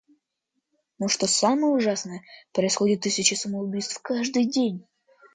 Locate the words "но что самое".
0.97-1.75